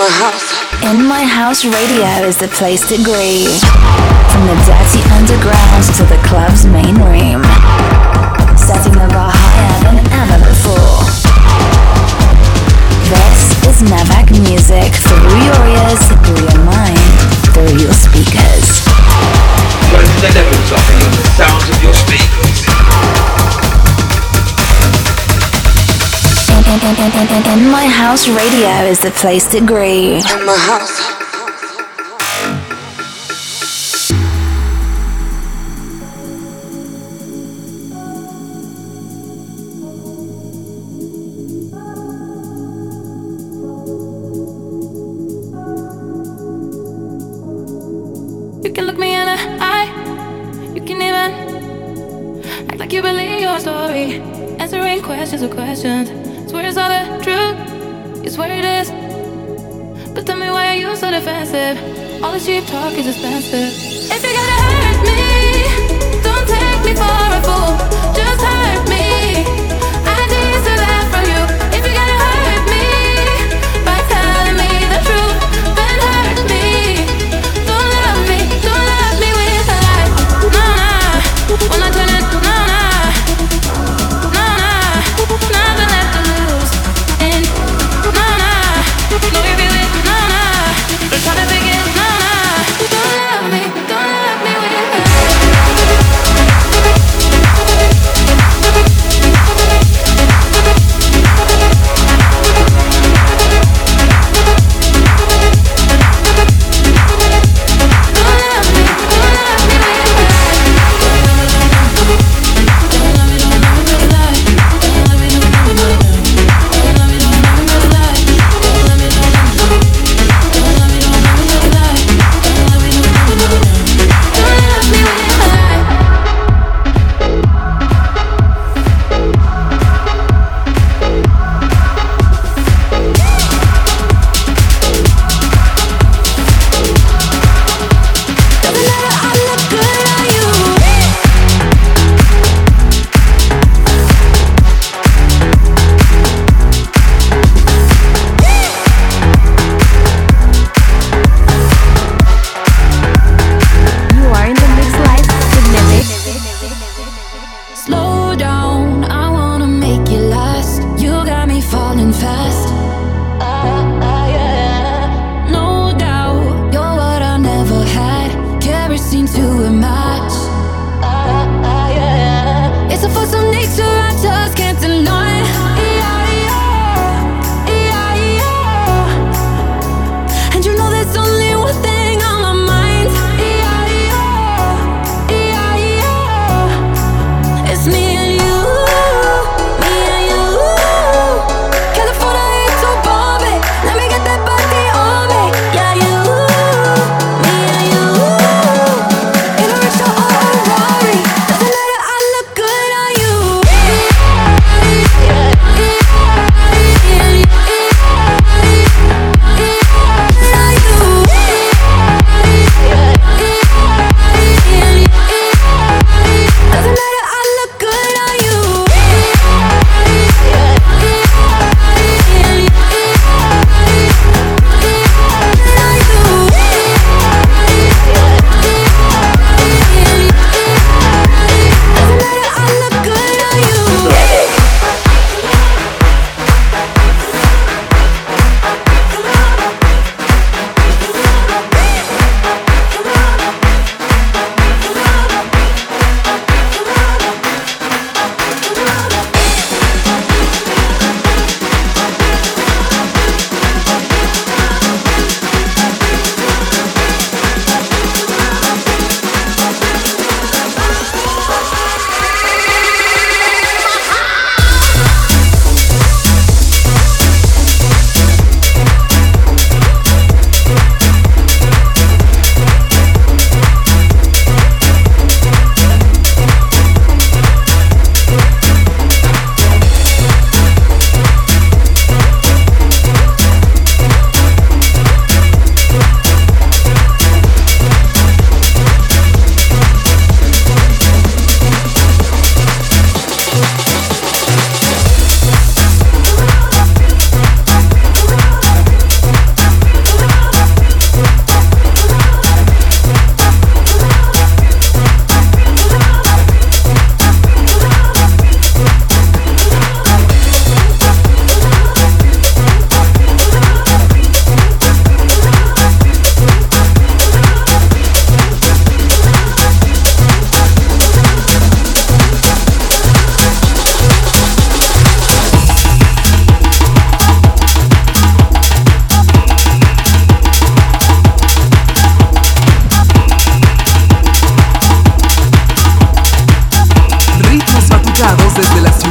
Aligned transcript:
my 0.00 0.08
house. 0.08 0.48
In 0.80 1.04
My 1.04 1.24
House 1.28 1.60
Radio 1.60 2.24
is 2.24 2.40
the 2.40 2.48
place 2.48 2.80
to 2.88 2.96
grieve. 3.04 3.60
From 4.32 4.48
the 4.48 4.56
dirty 4.64 5.04
underground 5.12 5.84
to 6.00 6.08
the 6.08 6.16
club's 6.24 6.64
main 6.64 6.96
room. 7.04 7.44
Setting 8.56 8.96
the 8.96 9.08
bar 9.12 9.28
higher 9.28 9.76
than 9.84 10.00
ever 10.08 10.40
before. 10.40 11.04
This 13.12 13.40
is 13.68 13.76
Navak 13.92 14.32
music 14.40 14.88
through 15.04 15.36
your 15.36 15.60
ears, 15.68 16.00
through 16.24 16.48
your 16.48 16.60
mind, 16.64 17.12
through 17.52 17.76
your 17.84 17.92
speakers. 17.92 18.80
Turning 19.92 20.18
the 20.24 20.32
levels 20.32 20.72
up 20.72 20.86
the 20.96 21.28
sounds 21.36 21.69
In, 27.00 27.06
in, 27.12 27.28
in, 27.28 27.58
in, 27.58 27.70
My 27.70 27.86
House 27.86 28.28
Radio 28.28 28.84
is 28.84 29.00
the 29.00 29.10
place 29.10 29.50
to 29.52 29.60
grieve. 29.62 30.22
In 30.30 30.44
my 30.44 30.54
house. 30.54 31.19
Cheap 62.50 62.66
talk 62.66 62.92
is 62.94 63.06
expensive. 63.06 63.72
If 64.10 64.22
you 64.24 64.32
gotta 64.32 64.79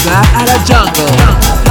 torna 0.09 0.21
alla 0.33 0.57
jungle 0.63 1.69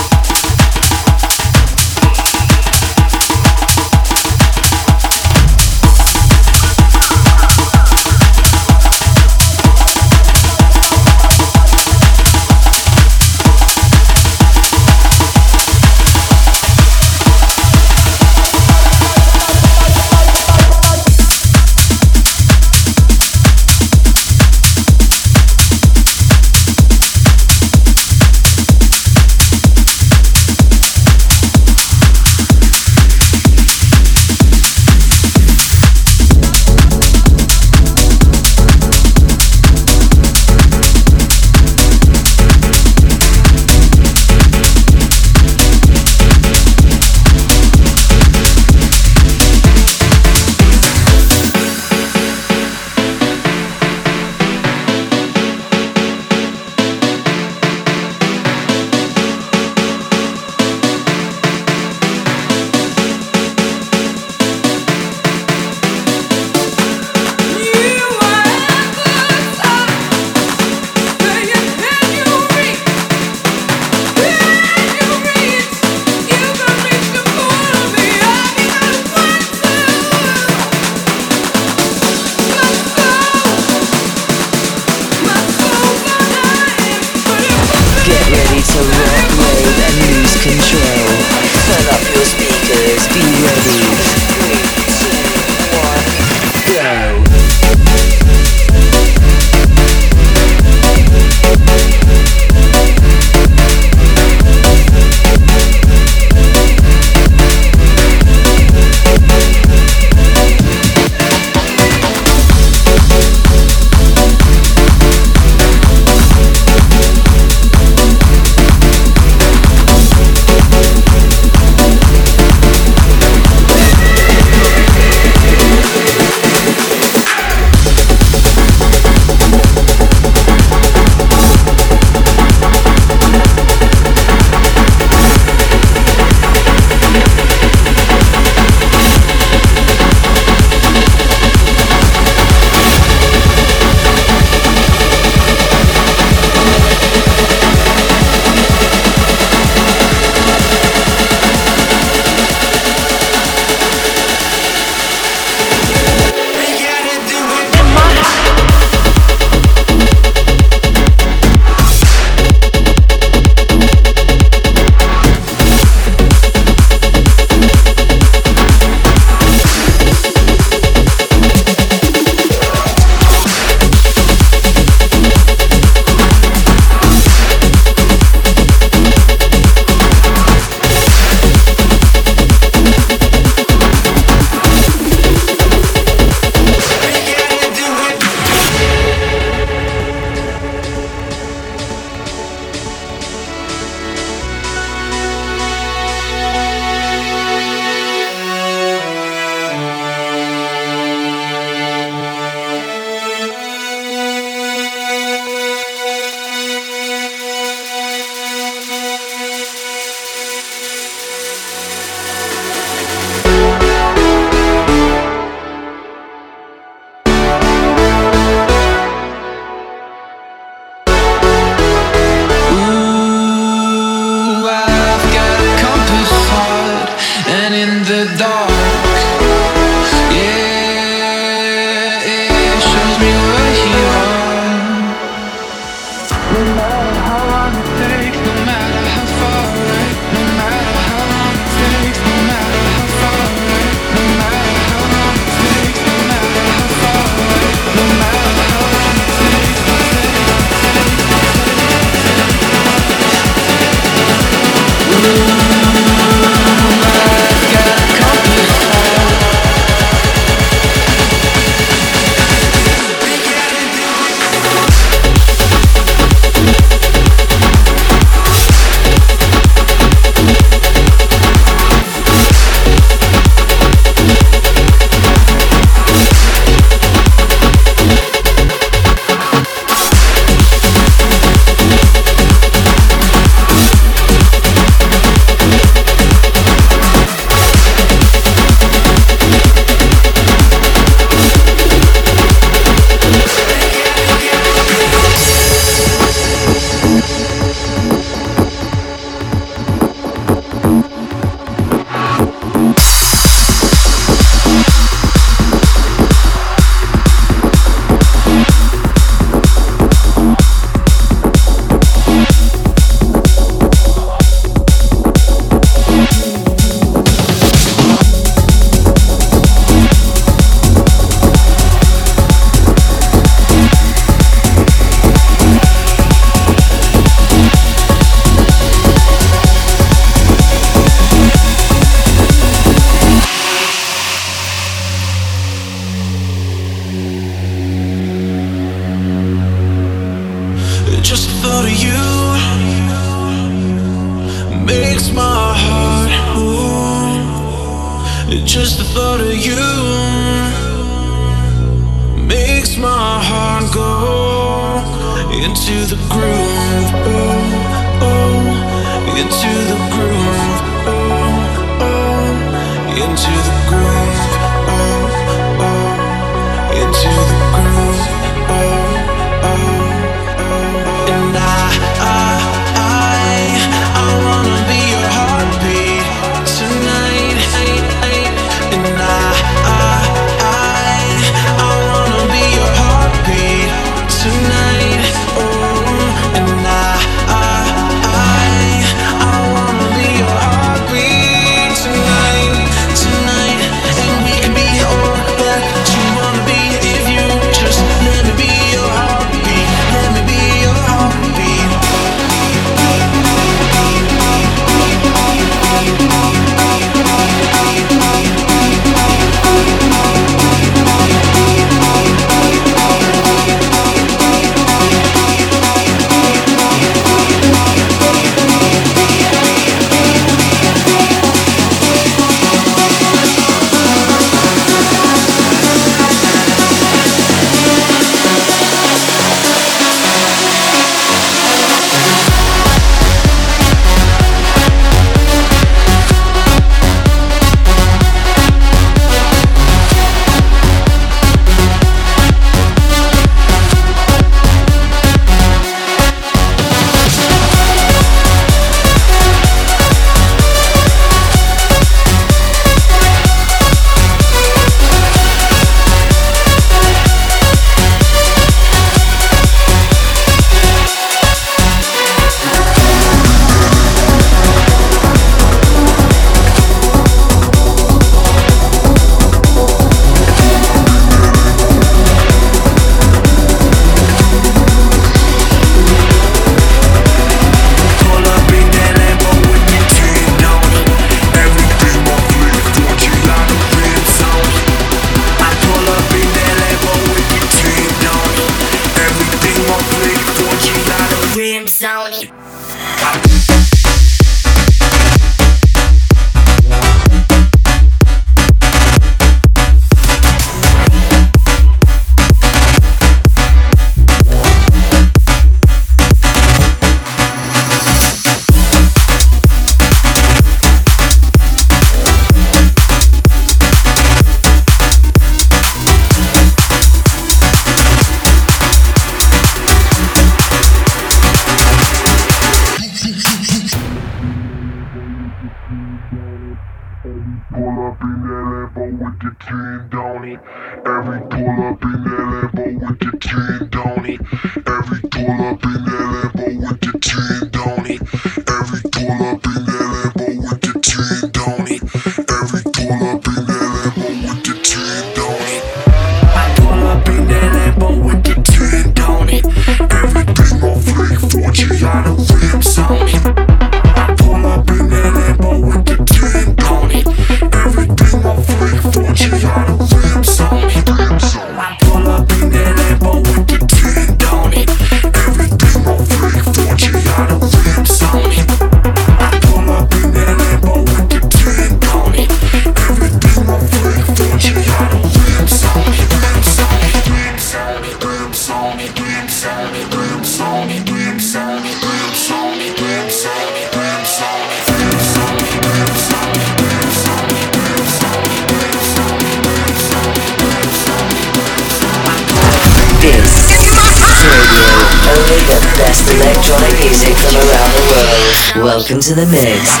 To 599.31 599.35
the 599.35 599.45
mix. 599.45 600.00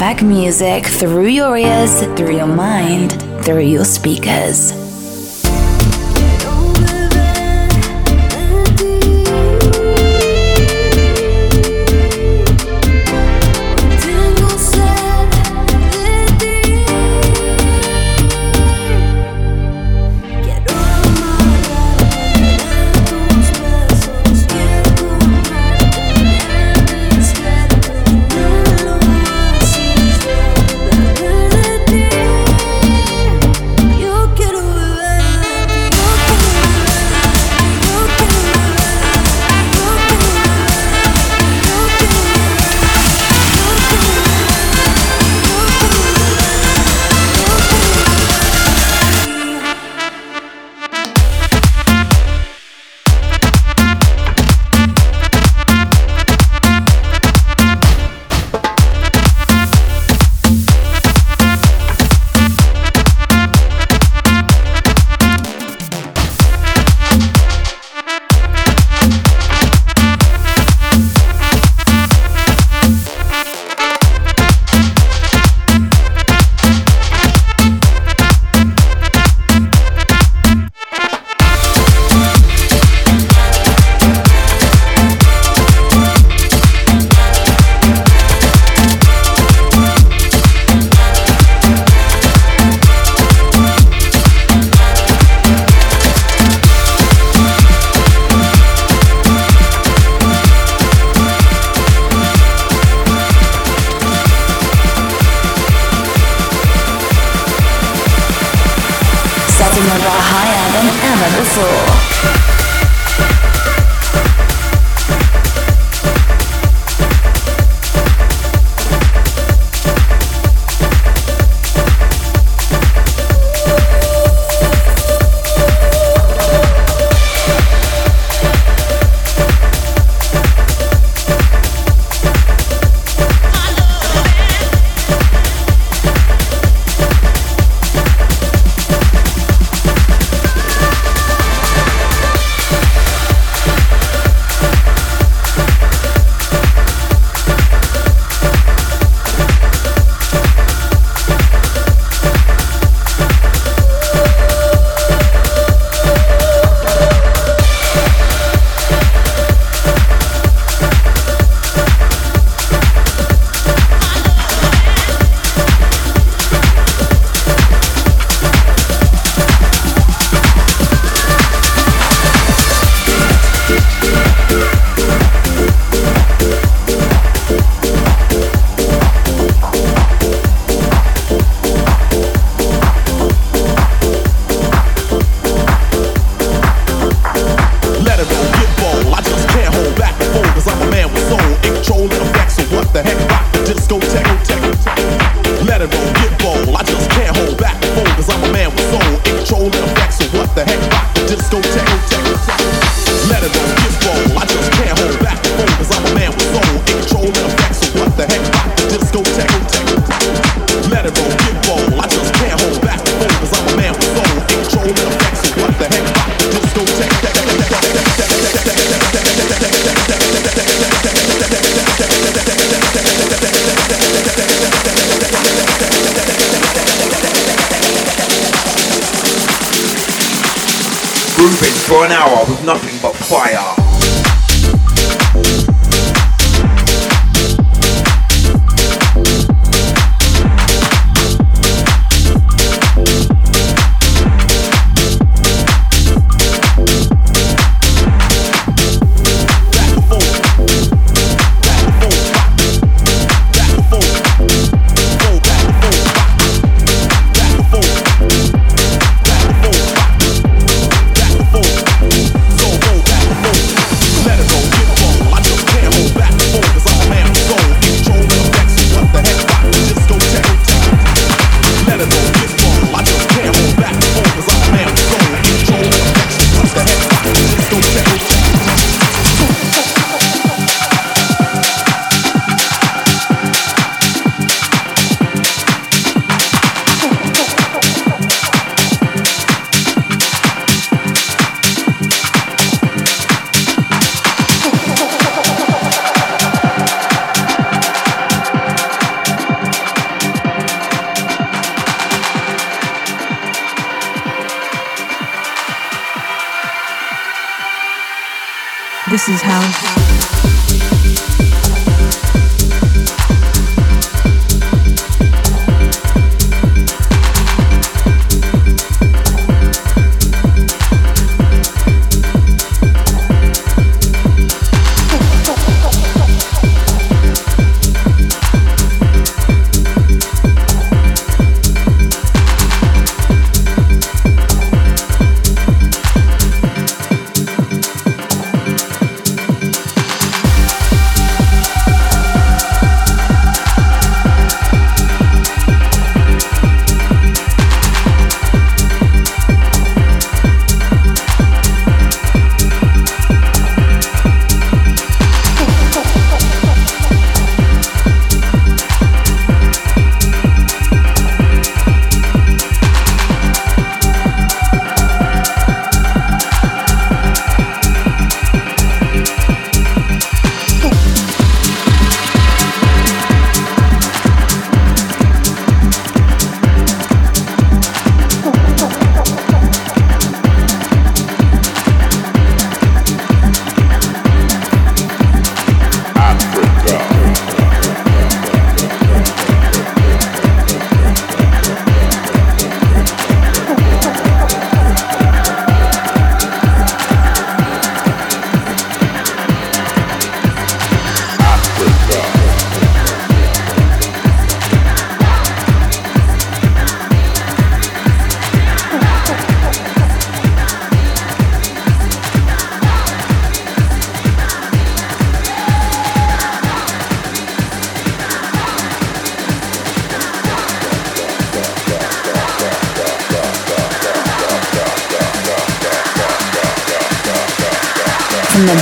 Navak 0.00 0.22
music 0.22 0.86
through 0.86 1.26
your 1.26 1.58
ears, 1.58 2.00
through 2.16 2.34
your 2.34 2.46
mind, 2.46 3.12
through 3.44 3.68
your 3.68 3.84
speakers. 3.84 4.79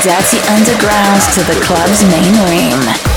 Dirty 0.03 0.39
underground 0.49 1.21
to 1.35 1.43
the 1.43 1.59
club's 1.65 2.05
main 2.05 2.33
room. 2.47 3.08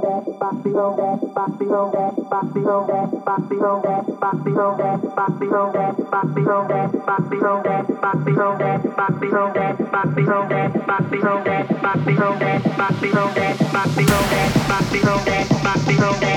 Back 0.00 0.62
below 0.62 0.96
that, 0.96 1.34
back 1.34 1.58
below 1.58 1.90
that, 1.90 2.30
back 15.62 15.86
below 15.86 16.12
that. 16.20 16.29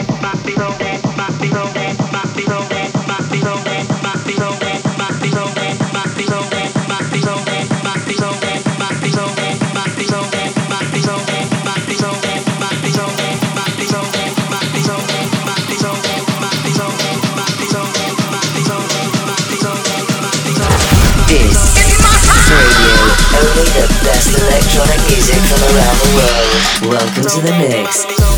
the 23.65 23.87
best 24.03 24.27
electronic 24.37 24.99
music 25.09 25.39
from 25.47 25.61
around 25.71 25.97
the 26.03 26.09
world. 26.15 26.93
Welcome 26.93 27.23
to 27.23 27.41
the 27.41 27.53
mix. 27.59 28.32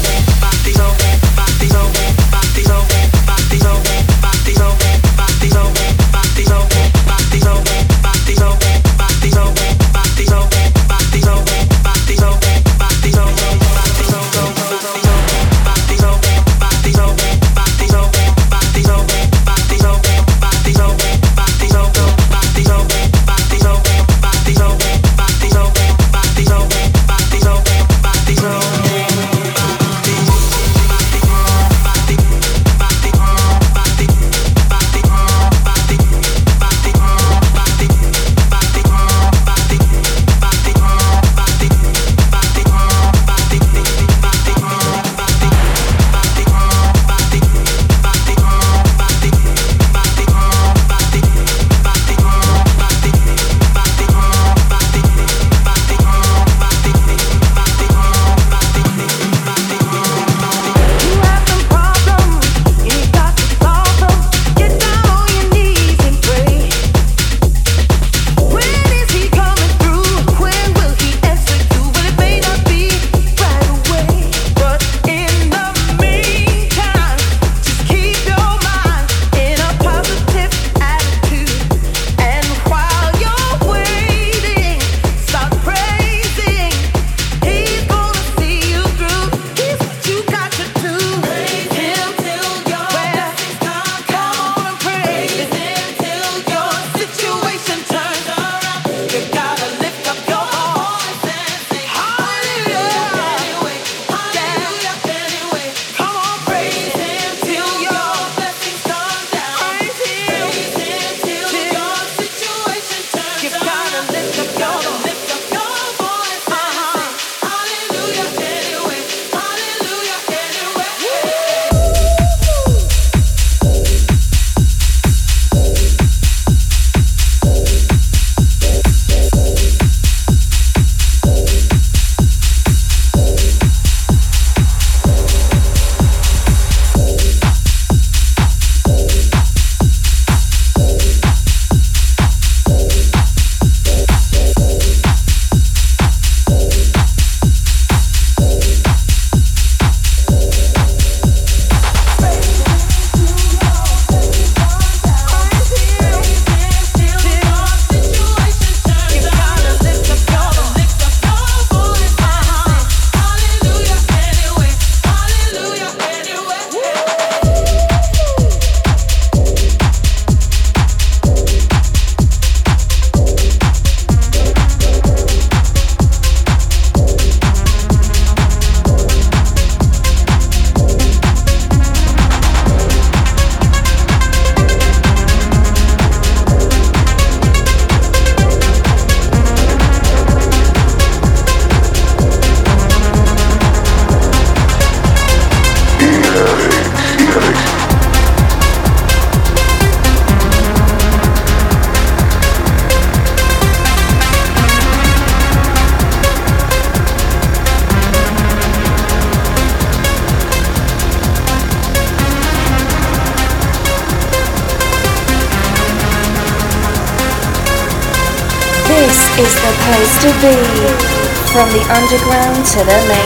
Underground 222.05 222.63
to 222.63 222.77
the 222.85 222.99
main 223.09 223.24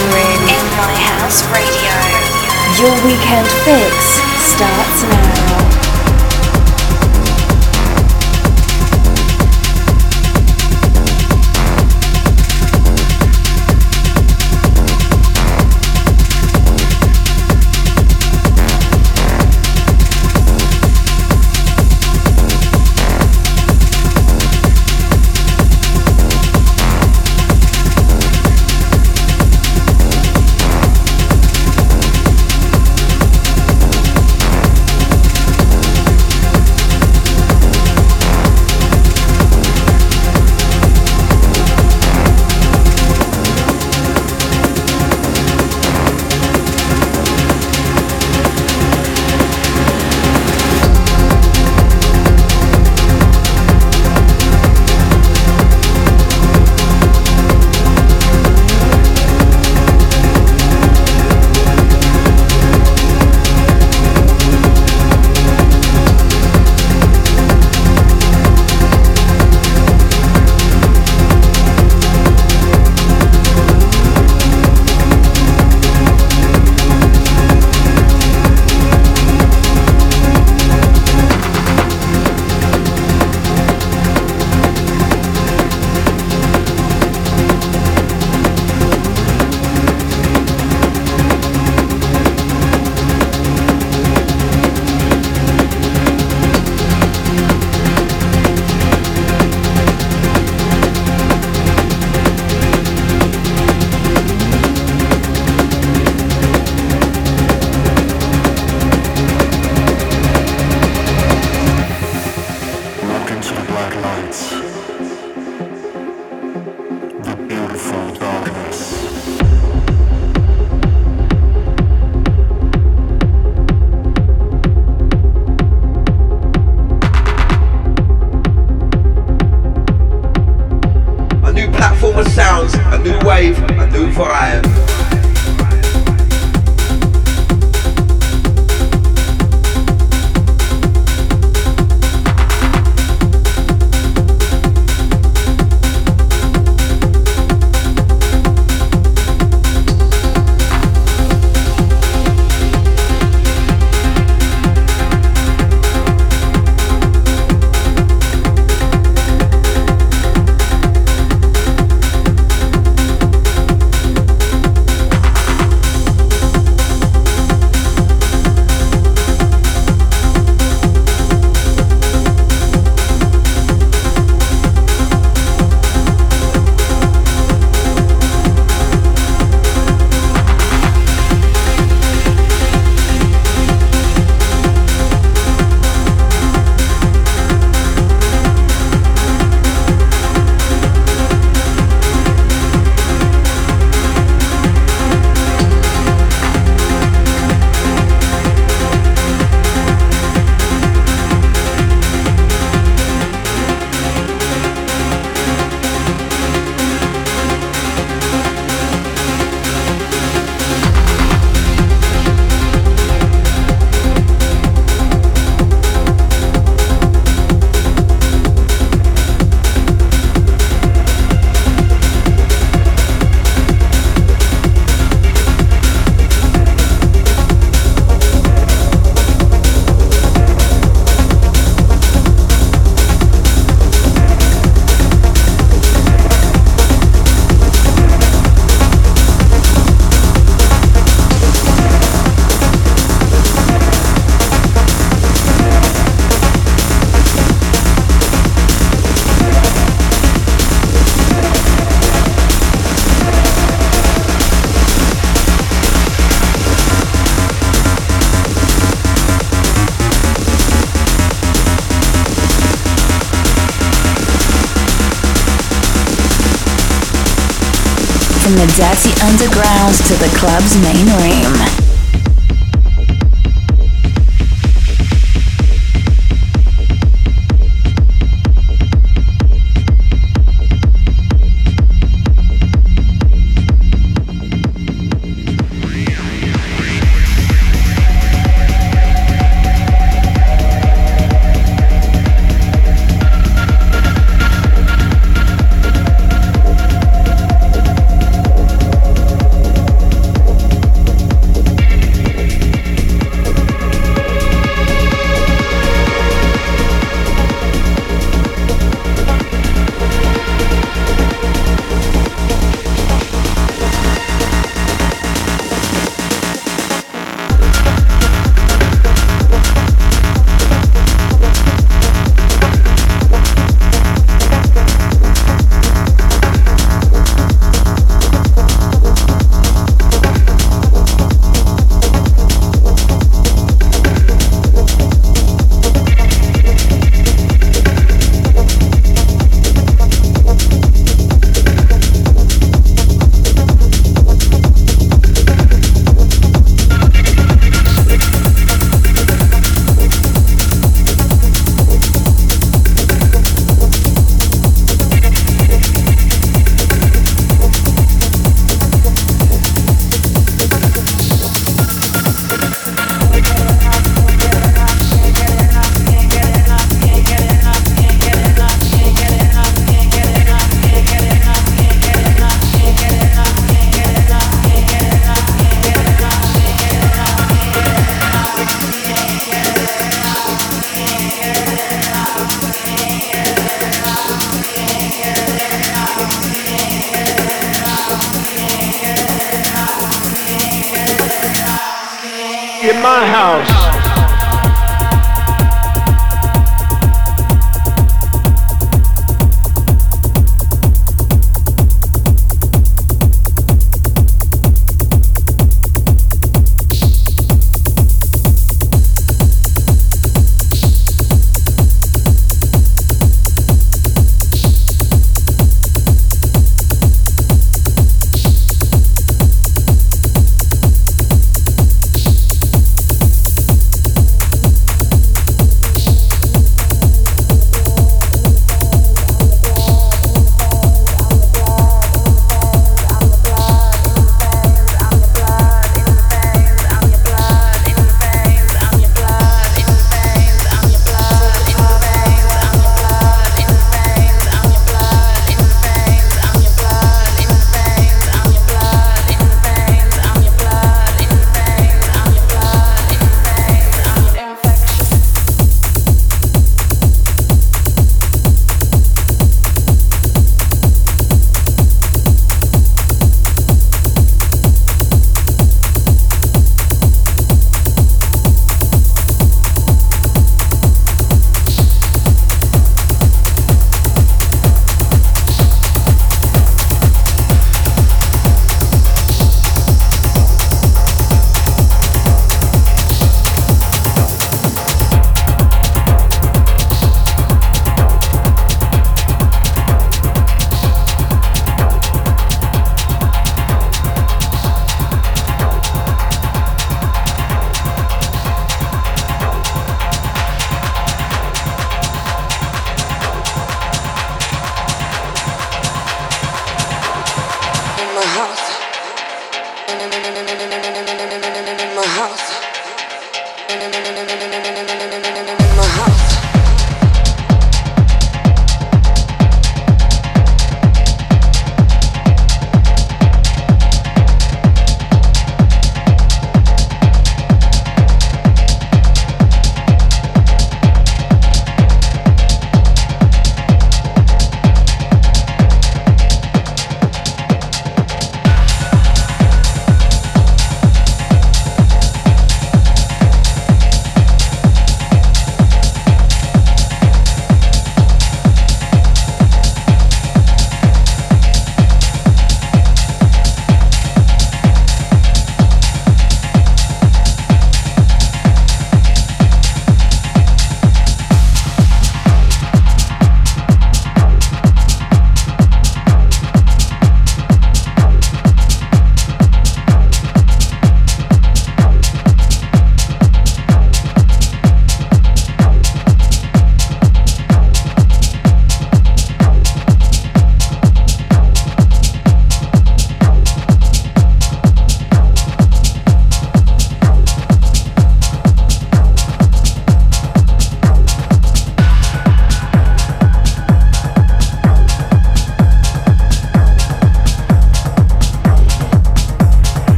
dirty 268.68 269.12
underground 269.22 269.96
to 269.96 270.14
the 270.16 270.30
club's 270.36 270.76
main 270.82 271.06
room. 271.06 271.99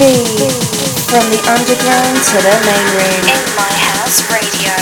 From 0.00 0.08
the 1.28 1.42
underground 1.44 2.16
to 2.24 2.36
the 2.40 2.56
main 2.64 2.86
room. 2.96 3.24
In 3.36 3.44
my 3.54 3.68
house 3.68 4.24
radio. 4.32 4.72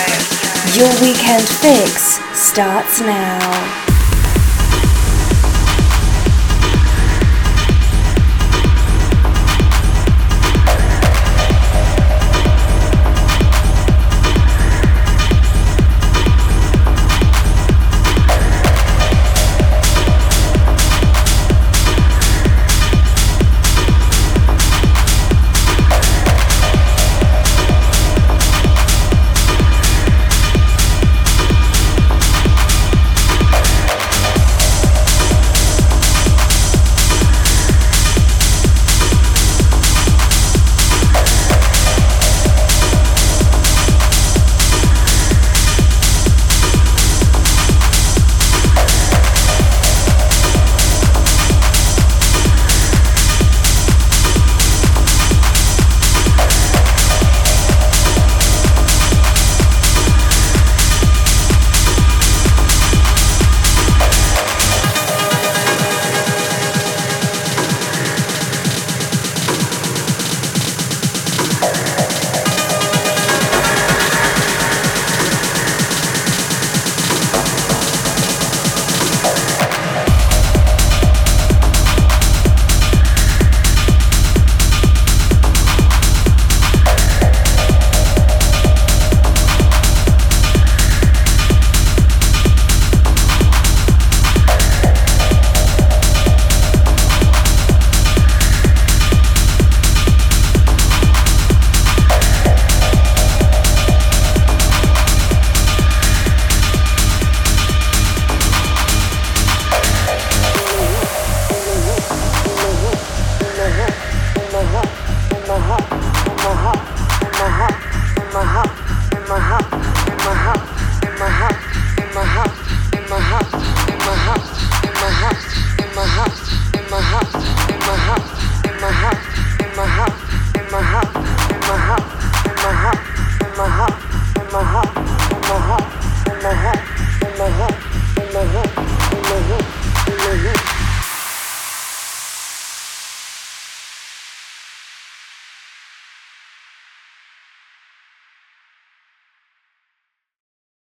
Your 0.78 0.94
weekend 1.02 1.42
fix 1.42 2.20
starts 2.38 3.00
now. 3.00 3.57